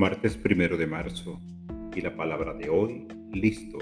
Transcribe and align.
Martes 0.00 0.34
primero 0.34 0.78
de 0.78 0.86
marzo 0.86 1.38
y 1.94 2.00
la 2.00 2.16
palabra 2.16 2.54
de 2.54 2.70
hoy, 2.70 3.06
listo. 3.34 3.76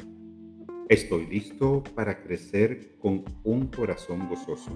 Estoy 0.89 1.27
listo 1.27 1.85
para 1.95 2.25
crecer 2.25 2.97
con 2.99 3.23
un 3.45 3.69
corazón 3.69 4.29
gozoso. 4.29 4.73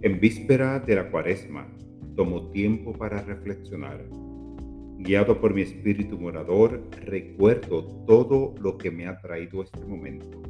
En 0.00 0.18
víspera 0.18 0.78
de 0.80 0.94
la 0.94 1.10
cuaresma, 1.10 1.68
tomo 2.16 2.48
tiempo 2.48 2.94
para 2.94 3.20
reflexionar. 3.20 4.02
Guiado 5.00 5.38
por 5.38 5.52
mi 5.52 5.60
espíritu 5.60 6.18
morador, 6.18 6.82
recuerdo 7.02 7.84
todo 8.06 8.54
lo 8.58 8.78
que 8.78 8.90
me 8.90 9.06
ha 9.06 9.20
traído 9.20 9.62
este 9.62 9.84
momento. 9.84 10.40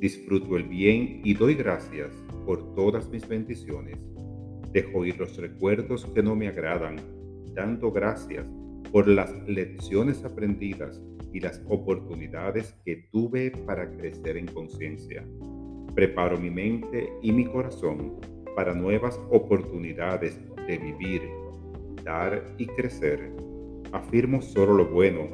Disfruto 0.00 0.56
el 0.56 0.64
bien 0.64 1.20
y 1.22 1.34
doy 1.34 1.54
gracias 1.54 2.14
por 2.46 2.74
todas 2.74 3.10
mis 3.10 3.28
bendiciones. 3.28 3.98
Dejo 4.72 5.04
ir 5.04 5.18
los 5.18 5.36
recuerdos 5.36 6.06
que 6.14 6.22
no 6.22 6.34
me 6.34 6.48
agradan, 6.48 6.96
dando 7.52 7.92
gracias 7.92 8.46
por 8.92 9.06
las 9.06 9.32
lecciones 9.48 10.24
aprendidas 10.24 11.00
y 11.32 11.40
las 11.40 11.62
oportunidades 11.68 12.74
que 12.84 13.08
tuve 13.12 13.52
para 13.66 13.90
crecer 13.96 14.36
en 14.36 14.46
conciencia. 14.46 15.24
Preparo 15.94 16.38
mi 16.38 16.50
mente 16.50 17.12
y 17.22 17.32
mi 17.32 17.44
corazón 17.44 18.16
para 18.56 18.74
nuevas 18.74 19.20
oportunidades 19.30 20.38
de 20.66 20.78
vivir, 20.78 21.22
dar 22.04 22.54
y 22.58 22.66
crecer. 22.66 23.32
Afirmo 23.92 24.42
solo 24.42 24.74
lo 24.74 24.86
bueno 24.86 25.28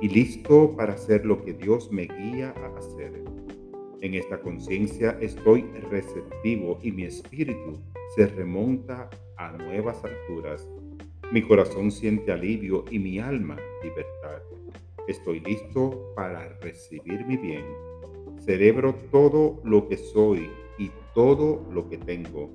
y 0.00 0.08
listo 0.08 0.74
para 0.76 0.94
hacer 0.94 1.24
lo 1.24 1.42
que 1.44 1.54
Dios 1.54 1.90
me 1.90 2.02
guía 2.02 2.54
a 2.56 2.78
hacer. 2.78 3.22
En 4.00 4.14
esta 4.14 4.40
conciencia 4.40 5.16
estoy 5.20 5.62
receptivo 5.90 6.78
y 6.82 6.90
mi 6.90 7.04
espíritu 7.04 7.80
se 8.16 8.26
remonta 8.26 9.08
a 9.36 9.52
nuevas 9.52 10.02
alturas 10.04 10.68
mi 11.32 11.40
corazón 11.40 11.90
siente 11.90 12.30
alivio 12.30 12.84
y 12.90 12.98
mi 12.98 13.18
alma 13.18 13.56
libertad. 13.82 14.42
Estoy 15.08 15.40
listo 15.40 16.12
para 16.14 16.58
recibir 16.60 17.24
mi 17.26 17.38
bien. 17.38 17.64
Cerebro 18.36 18.94
todo 19.10 19.62
lo 19.64 19.88
que 19.88 19.96
soy 19.96 20.50
y 20.78 20.90
todo 21.14 21.66
lo 21.72 21.88
que 21.88 21.96
tengo. 21.96 22.50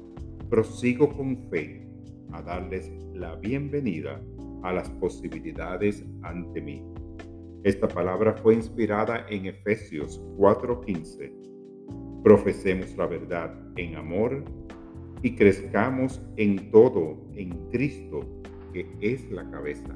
Prosigo 0.47 1.09
con 1.09 1.49
fe 1.49 1.89
a 2.31 2.43
darles 2.43 2.91
la 3.15 3.35
bienvenida 3.37 4.21
a 4.61 4.71
las 4.73 4.91
posibilidades 4.91 6.05
ante 6.21 6.61
mí. 6.61 6.83
Esta 7.63 7.87
palabra 7.87 8.35
fue 8.35 8.53
inspirada 8.53 9.25
en 9.27 9.47
Efesios 9.47 10.21
4:15. 10.37 11.33
Profesemos 12.23 12.95
la 12.95 13.07
verdad 13.07 13.55
en 13.75 13.95
amor 13.95 14.43
y 15.23 15.33
crezcamos 15.33 16.21
en 16.35 16.69
todo 16.69 17.17
en 17.33 17.49
Cristo 17.71 18.36
que 18.71 18.87
es 19.01 19.29
la 19.31 19.49
cabeza. 19.49 19.95